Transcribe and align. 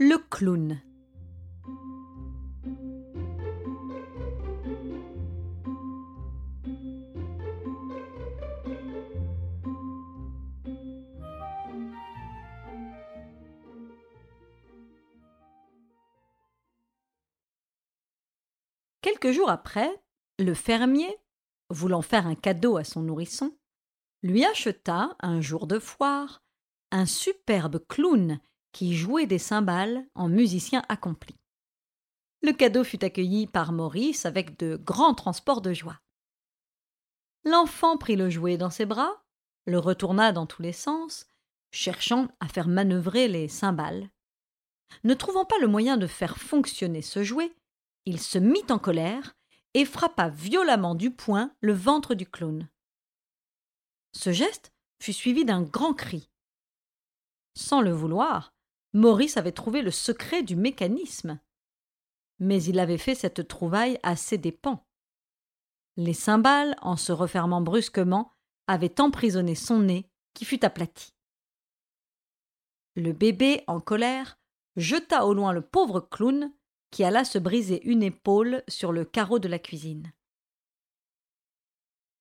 Le 0.00 0.16
clown. 0.30 0.80
Quelques 19.02 19.32
jours 19.32 19.50
après, 19.50 19.90
le 20.38 20.54
fermier, 20.54 21.08
voulant 21.70 22.02
faire 22.02 22.28
un 22.28 22.36
cadeau 22.36 22.76
à 22.76 22.84
son 22.84 23.02
nourrisson, 23.02 23.58
lui 24.22 24.44
acheta, 24.44 25.16
un 25.18 25.40
jour 25.40 25.66
de 25.66 25.80
foire, 25.80 26.44
un 26.92 27.04
superbe 27.04 27.84
clown 27.88 28.38
qui 28.72 28.96
jouait 28.96 29.26
des 29.26 29.38
cymbales 29.38 30.06
en 30.14 30.28
musicien 30.28 30.82
accompli. 30.88 31.36
Le 32.42 32.52
cadeau 32.52 32.84
fut 32.84 33.04
accueilli 33.04 33.46
par 33.46 33.72
Maurice 33.72 34.26
avec 34.26 34.58
de 34.58 34.76
grands 34.76 35.14
transports 35.14 35.60
de 35.60 35.72
joie. 35.72 36.00
L'enfant 37.44 37.96
prit 37.96 38.16
le 38.16 38.30
jouet 38.30 38.56
dans 38.56 38.70
ses 38.70 38.86
bras, 38.86 39.24
le 39.66 39.78
retourna 39.78 40.32
dans 40.32 40.46
tous 40.46 40.62
les 40.62 40.72
sens, 40.72 41.26
cherchant 41.70 42.28
à 42.40 42.48
faire 42.48 42.68
manœuvrer 42.68 43.28
les 43.28 43.48
cymbales. 43.48 44.10
Ne 45.04 45.14
trouvant 45.14 45.44
pas 45.44 45.58
le 45.60 45.68
moyen 45.68 45.96
de 45.96 46.06
faire 46.06 46.38
fonctionner 46.38 47.02
ce 47.02 47.22
jouet, 47.22 47.54
il 48.06 48.20
se 48.20 48.38
mit 48.38 48.64
en 48.70 48.78
colère 48.78 49.36
et 49.74 49.84
frappa 49.84 50.28
violemment 50.28 50.94
du 50.94 51.10
poing 51.10 51.54
le 51.60 51.72
ventre 51.72 52.14
du 52.14 52.26
clown. 52.26 52.68
Ce 54.12 54.32
geste 54.32 54.72
fut 55.00 55.12
suivi 55.12 55.44
d'un 55.44 55.62
grand 55.62 55.94
cri. 55.94 56.30
Sans 57.54 57.80
le 57.80 57.92
vouloir, 57.92 58.54
Maurice 58.92 59.36
avait 59.36 59.52
trouvé 59.52 59.82
le 59.82 59.90
secret 59.90 60.42
du 60.42 60.56
mécanisme. 60.56 61.40
Mais 62.38 62.62
il 62.62 62.78
avait 62.78 62.98
fait 62.98 63.14
cette 63.14 63.48
trouvaille 63.48 63.98
à 64.02 64.16
ses 64.16 64.38
dépens. 64.38 64.86
Les 65.96 66.14
cymbales, 66.14 66.76
en 66.80 66.96
se 66.96 67.12
refermant 67.12 67.60
brusquement, 67.60 68.32
avaient 68.66 69.00
emprisonné 69.00 69.54
son 69.54 69.80
nez, 69.80 70.08
qui 70.34 70.44
fut 70.44 70.64
aplati. 70.64 71.12
Le 72.94 73.12
bébé, 73.12 73.64
en 73.66 73.80
colère, 73.80 74.38
jeta 74.76 75.26
au 75.26 75.34
loin 75.34 75.52
le 75.52 75.62
pauvre 75.62 76.00
clown, 76.00 76.52
qui 76.90 77.04
alla 77.04 77.24
se 77.24 77.38
briser 77.38 77.84
une 77.88 78.02
épaule 78.02 78.62
sur 78.68 78.92
le 78.92 79.04
carreau 79.04 79.38
de 79.38 79.48
la 79.48 79.58
cuisine. 79.58 80.12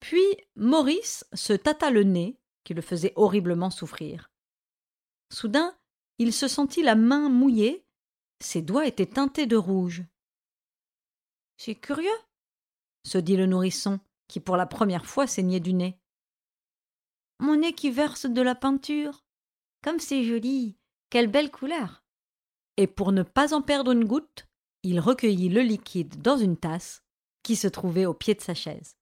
Puis 0.00 0.36
Maurice 0.56 1.24
se 1.32 1.52
tâta 1.52 1.90
le 1.90 2.02
nez, 2.02 2.38
qui 2.64 2.74
le 2.74 2.82
faisait 2.82 3.12
horriblement 3.16 3.70
souffrir. 3.70 4.30
Soudain, 5.32 5.76
il 6.18 6.32
se 6.32 6.48
sentit 6.48 6.82
la 6.82 6.94
main 6.94 7.28
mouillée, 7.28 7.84
ses 8.40 8.62
doigts 8.62 8.86
étaient 8.86 9.06
teintés 9.06 9.46
de 9.46 9.56
rouge. 9.56 10.04
C'est 11.56 11.74
curieux, 11.74 12.10
se 13.04 13.18
dit 13.18 13.36
le 13.36 13.46
nourrisson, 13.46 14.00
qui 14.28 14.40
pour 14.40 14.56
la 14.56 14.66
première 14.66 15.06
fois 15.06 15.26
saignait 15.26 15.60
du 15.60 15.74
nez. 15.74 15.98
Mon 17.38 17.56
nez 17.56 17.72
qui 17.72 17.90
verse 17.90 18.26
de 18.26 18.40
la 18.40 18.54
peinture. 18.54 19.24
Comme 19.82 19.98
c'est 19.98 20.24
joli. 20.24 20.76
Quelle 21.10 21.26
belle 21.26 21.50
couleur. 21.50 22.04
Et 22.76 22.86
pour 22.86 23.12
ne 23.12 23.22
pas 23.22 23.52
en 23.52 23.62
perdre 23.62 23.90
une 23.90 24.04
goutte, 24.04 24.46
il 24.82 25.00
recueillit 25.00 25.48
le 25.48 25.60
liquide 25.62 26.22
dans 26.22 26.36
une 26.36 26.56
tasse 26.56 27.02
qui 27.42 27.56
se 27.56 27.68
trouvait 27.68 28.06
au 28.06 28.14
pied 28.14 28.34
de 28.34 28.40
sa 28.40 28.54
chaise. 28.54 28.96